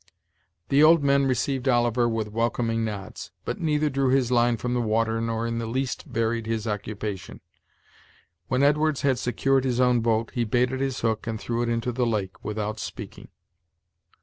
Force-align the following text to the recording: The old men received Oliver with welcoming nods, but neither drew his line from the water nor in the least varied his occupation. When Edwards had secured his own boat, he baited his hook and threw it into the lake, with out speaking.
The 0.69 0.81
old 0.81 1.03
men 1.03 1.27
received 1.27 1.67
Oliver 1.69 2.09
with 2.09 2.31
welcoming 2.31 2.83
nods, 2.83 3.29
but 3.45 3.59
neither 3.61 3.87
drew 3.87 4.09
his 4.09 4.31
line 4.31 4.57
from 4.57 4.73
the 4.73 4.81
water 4.81 5.21
nor 5.21 5.45
in 5.45 5.59
the 5.59 5.67
least 5.67 6.05
varied 6.05 6.47
his 6.47 6.65
occupation. 6.65 7.39
When 8.47 8.63
Edwards 8.63 9.03
had 9.03 9.19
secured 9.19 9.63
his 9.63 9.79
own 9.79 9.99
boat, 9.99 10.31
he 10.33 10.43
baited 10.43 10.79
his 10.79 11.01
hook 11.01 11.27
and 11.27 11.39
threw 11.39 11.61
it 11.61 11.69
into 11.69 11.91
the 11.91 12.07
lake, 12.07 12.43
with 12.43 12.57
out 12.57 12.79
speaking. 12.79 13.27